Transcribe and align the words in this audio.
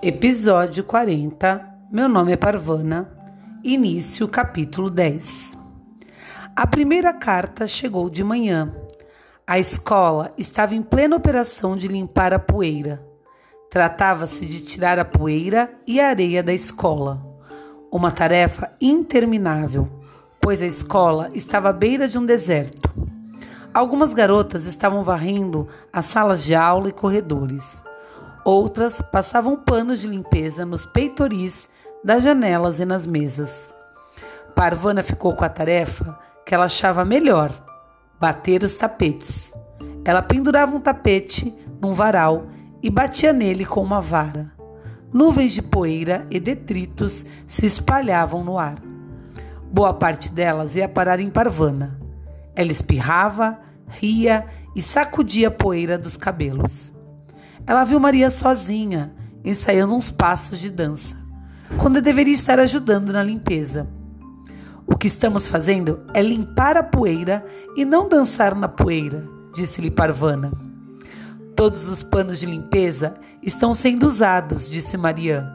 Episódio 0.00 0.84
40. 0.84 1.88
Meu 1.90 2.08
nome 2.08 2.30
é 2.30 2.36
Parvana. 2.36 3.10
Início 3.64 4.28
capítulo 4.28 4.88
10. 4.88 5.58
A 6.54 6.66
primeira 6.68 7.12
carta 7.12 7.66
chegou 7.66 8.08
de 8.08 8.22
manhã. 8.22 8.72
A 9.44 9.58
escola 9.58 10.30
estava 10.38 10.76
em 10.76 10.82
plena 10.82 11.16
operação 11.16 11.76
de 11.76 11.88
limpar 11.88 12.32
a 12.32 12.38
poeira. 12.38 13.04
Tratava-se 13.68 14.46
de 14.46 14.62
tirar 14.62 15.00
a 15.00 15.04
poeira 15.04 15.68
e 15.84 16.00
a 16.00 16.10
areia 16.10 16.44
da 16.44 16.54
escola. 16.54 17.20
Uma 17.90 18.12
tarefa 18.12 18.70
interminável, 18.80 19.88
pois 20.40 20.62
a 20.62 20.66
escola 20.66 21.28
estava 21.34 21.70
à 21.70 21.72
beira 21.72 22.06
de 22.06 22.16
um 22.16 22.24
deserto. 22.24 22.88
Algumas 23.74 24.14
garotas 24.14 24.64
estavam 24.64 25.02
varrendo 25.02 25.66
as 25.92 26.06
salas 26.06 26.44
de 26.44 26.54
aula 26.54 26.88
e 26.88 26.92
corredores. 26.92 27.82
Outras 28.44 29.00
passavam 29.00 29.56
panos 29.56 30.00
de 30.00 30.08
limpeza 30.08 30.64
nos 30.64 30.86
peitoris 30.86 31.68
das 32.04 32.22
janelas 32.22 32.80
e 32.80 32.84
nas 32.84 33.06
mesas. 33.06 33.74
Parvana 34.54 35.02
ficou 35.02 35.34
com 35.34 35.44
a 35.44 35.48
tarefa 35.48 36.18
que 36.44 36.54
ela 36.54 36.64
achava 36.64 37.04
melhor: 37.04 37.52
bater 38.18 38.62
os 38.62 38.74
tapetes. 38.74 39.52
Ela 40.04 40.22
pendurava 40.22 40.76
um 40.76 40.80
tapete 40.80 41.54
num 41.80 41.94
varal 41.94 42.46
e 42.82 42.90
batia 42.90 43.32
nele 43.32 43.64
com 43.64 43.82
uma 43.82 44.00
vara. 44.00 44.52
Nuvens 45.12 45.52
de 45.52 45.62
poeira 45.62 46.26
e 46.30 46.38
detritos 46.38 47.24
se 47.46 47.66
espalhavam 47.66 48.44
no 48.44 48.58
ar. 48.58 48.78
Boa 49.70 49.92
parte 49.92 50.32
delas 50.32 50.76
ia 50.76 50.88
parar 50.88 51.20
em 51.20 51.30
Parvana. 51.30 52.00
Ela 52.54 52.72
espirrava, 52.72 53.58
ria 53.86 54.46
e 54.74 54.82
sacudia 54.82 55.48
a 55.48 55.50
poeira 55.50 55.98
dos 55.98 56.16
cabelos. 56.16 56.94
Ela 57.68 57.84
viu 57.84 58.00
Maria 58.00 58.30
sozinha, 58.30 59.14
ensaiando 59.44 59.94
uns 59.94 60.10
passos 60.10 60.58
de 60.58 60.70
dança, 60.70 61.14
quando 61.76 62.00
deveria 62.00 62.32
estar 62.32 62.58
ajudando 62.58 63.12
na 63.12 63.22
limpeza. 63.22 63.86
O 64.86 64.96
que 64.96 65.06
estamos 65.06 65.46
fazendo 65.46 66.00
é 66.14 66.22
limpar 66.22 66.78
a 66.78 66.82
poeira 66.82 67.44
e 67.76 67.84
não 67.84 68.08
dançar 68.08 68.54
na 68.54 68.68
poeira, 68.68 69.28
disse-lhe 69.54 69.90
Parvana. 69.90 70.50
Todos 71.54 71.90
os 71.90 72.02
panos 72.02 72.38
de 72.38 72.46
limpeza 72.46 73.18
estão 73.42 73.74
sendo 73.74 74.06
usados, 74.06 74.70
disse 74.70 74.96
Maria, 74.96 75.46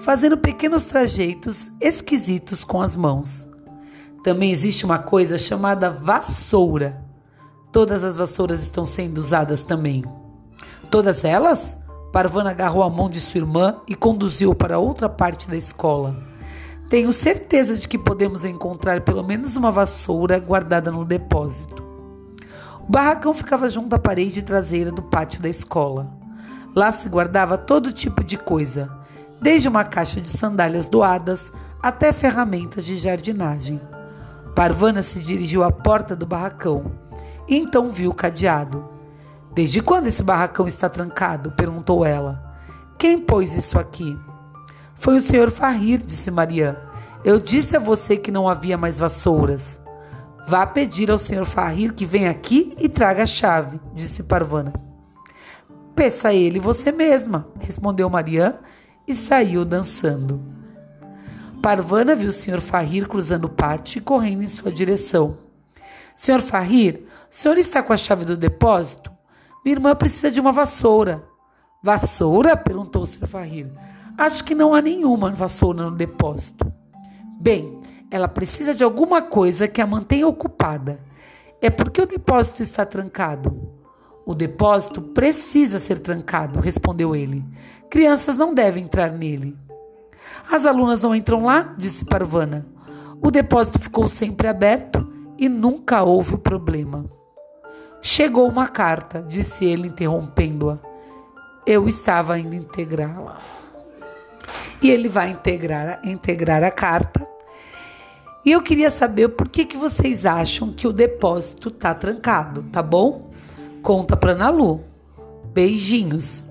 fazendo 0.00 0.36
pequenos 0.36 0.84
trajeitos 0.84 1.72
esquisitos 1.80 2.64
com 2.64 2.82
as 2.82 2.94
mãos. 2.94 3.48
Também 4.22 4.52
existe 4.52 4.84
uma 4.84 4.98
coisa 4.98 5.38
chamada 5.38 5.88
vassoura. 5.88 7.02
Todas 7.72 8.04
as 8.04 8.16
vassouras 8.16 8.60
estão 8.60 8.84
sendo 8.84 9.16
usadas 9.16 9.62
também. 9.62 10.04
Todas 10.92 11.24
elas? 11.24 11.78
Parvana 12.12 12.50
agarrou 12.50 12.82
a 12.82 12.90
mão 12.90 13.08
de 13.08 13.18
sua 13.18 13.38
irmã 13.38 13.78
e 13.88 13.94
conduziu 13.94 14.54
para 14.54 14.78
outra 14.78 15.08
parte 15.08 15.48
da 15.48 15.56
escola. 15.56 16.14
Tenho 16.90 17.10
certeza 17.14 17.78
de 17.78 17.88
que 17.88 17.96
podemos 17.96 18.44
encontrar 18.44 19.00
pelo 19.00 19.24
menos 19.24 19.56
uma 19.56 19.72
vassoura 19.72 20.38
guardada 20.38 20.90
no 20.90 21.02
depósito. 21.02 21.82
O 22.86 22.92
barracão 22.92 23.32
ficava 23.32 23.70
junto 23.70 23.94
à 23.94 23.98
parede 23.98 24.42
traseira 24.42 24.90
do 24.92 25.00
pátio 25.00 25.40
da 25.40 25.48
escola. 25.48 26.12
Lá 26.76 26.92
se 26.92 27.08
guardava 27.08 27.56
todo 27.56 27.90
tipo 27.90 28.22
de 28.22 28.36
coisa, 28.36 28.90
desde 29.40 29.68
uma 29.68 29.84
caixa 29.84 30.20
de 30.20 30.28
sandálias 30.28 30.90
doadas 30.90 31.50
até 31.82 32.12
ferramentas 32.12 32.84
de 32.84 32.98
jardinagem. 32.98 33.80
Parvana 34.54 35.02
se 35.02 35.20
dirigiu 35.20 35.64
à 35.64 35.72
porta 35.72 36.14
do 36.14 36.26
barracão 36.26 36.92
e 37.48 37.56
então 37.56 37.90
viu 37.90 38.10
o 38.10 38.14
cadeado. 38.14 38.91
Desde 39.54 39.82
quando 39.82 40.06
esse 40.06 40.22
barracão 40.22 40.66
está 40.66 40.88
trancado? 40.88 41.52
perguntou 41.52 42.04
ela. 42.04 42.42
Quem 42.98 43.18
pôs 43.18 43.54
isso 43.54 43.78
aqui? 43.78 44.16
Foi 44.94 45.16
o 45.16 45.20
senhor 45.20 45.50
Farrir, 45.50 45.98
disse 46.06 46.30
Maria. 46.30 46.80
Eu 47.24 47.38
disse 47.38 47.76
a 47.76 47.80
você 47.80 48.16
que 48.16 48.30
não 48.30 48.48
havia 48.48 48.78
mais 48.78 48.98
vassouras. 48.98 49.80
Vá 50.46 50.66
pedir 50.66 51.10
ao 51.10 51.18
senhor 51.18 51.44
Farrir 51.44 51.92
que 51.92 52.06
venha 52.06 52.30
aqui 52.30 52.74
e 52.78 52.88
traga 52.88 53.22
a 53.22 53.26
chave, 53.26 53.80
disse 53.94 54.24
Parvana. 54.24 54.72
Peça 55.94 56.28
a 56.28 56.34
ele 56.34 56.58
você 56.58 56.90
mesma, 56.90 57.46
respondeu 57.60 58.08
Maria 58.08 58.58
e 59.06 59.14
saiu 59.14 59.64
dançando. 59.64 60.40
Parvana 61.62 62.16
viu 62.16 62.30
o 62.30 62.32
senhor 62.32 62.60
Farrir 62.60 63.06
cruzando 63.06 63.44
o 63.44 63.50
pátio 63.50 63.98
e 63.98 64.02
correndo 64.02 64.42
em 64.42 64.48
sua 64.48 64.72
direção. 64.72 65.36
Senhor 66.14 66.40
Farrir, 66.40 67.04
o 67.30 67.34
senhor 67.34 67.56
está 67.56 67.82
com 67.82 67.92
a 67.92 67.96
chave 67.96 68.24
do 68.24 68.36
depósito? 68.36 69.11
Minha 69.64 69.76
irmã 69.76 69.94
precisa 69.94 70.30
de 70.30 70.40
uma 70.40 70.52
vassoura. 70.52 71.24
Vassoura? 71.82 72.56
perguntou 72.56 73.02
o 73.02 73.06
Sr. 73.06 73.28
Acho 74.18 74.44
que 74.44 74.54
não 74.54 74.74
há 74.74 74.82
nenhuma 74.82 75.30
vassoura 75.30 75.84
no 75.84 75.96
depósito. 75.96 76.72
Bem, 77.40 77.80
ela 78.10 78.28
precisa 78.28 78.74
de 78.74 78.84
alguma 78.84 79.22
coisa 79.22 79.68
que 79.68 79.80
a 79.80 79.86
mantenha 79.86 80.26
ocupada. 80.26 81.00
É 81.60 81.70
porque 81.70 82.02
o 82.02 82.06
depósito 82.06 82.62
está 82.62 82.84
trancado. 82.84 83.72
O 84.26 84.34
depósito 84.34 85.00
precisa 85.00 85.78
ser 85.78 86.00
trancado, 86.00 86.60
respondeu 86.60 87.14
ele. 87.14 87.44
Crianças 87.88 88.36
não 88.36 88.52
devem 88.52 88.84
entrar 88.84 89.12
nele. 89.12 89.56
As 90.50 90.66
alunas 90.66 91.02
não 91.02 91.14
entram 91.14 91.44
lá? 91.44 91.74
disse 91.78 92.04
Parvana. 92.04 92.66
O 93.20 93.30
depósito 93.30 93.78
ficou 93.78 94.08
sempre 94.08 94.48
aberto 94.48 95.08
e 95.38 95.48
nunca 95.48 96.02
houve 96.02 96.36
problema. 96.36 97.04
Chegou 98.04 98.48
uma 98.48 98.66
carta, 98.66 99.22
disse 99.22 99.64
ele, 99.64 99.86
interrompendo-a. 99.86 100.76
Eu 101.64 101.88
estava 101.88 102.36
indo 102.36 102.56
integrá-la. 102.56 103.40
E 104.82 104.90
ele 104.90 105.08
vai 105.08 105.30
integrar, 105.30 106.00
integrar 106.04 106.64
a 106.64 106.70
carta. 106.72 107.24
E 108.44 108.50
eu 108.50 108.60
queria 108.60 108.90
saber 108.90 109.28
por 109.28 109.48
que, 109.48 109.64
que 109.64 109.76
vocês 109.76 110.26
acham 110.26 110.72
que 110.72 110.88
o 110.88 110.92
depósito 110.92 111.68
está 111.68 111.94
trancado, 111.94 112.64
tá 112.72 112.82
bom? 112.82 113.30
Conta 113.82 114.16
para 114.16 114.32
Ana 114.32 114.50
Lu. 114.50 114.82
Beijinhos. 115.54 116.44